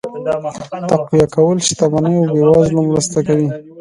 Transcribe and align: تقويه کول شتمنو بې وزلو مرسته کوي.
تقويه 0.97 1.27
کول 1.35 1.57
شتمنو 1.67 2.15
بې 2.31 2.41
وزلو 2.57 2.81
مرسته 2.89 3.19
کوي. 3.27 3.47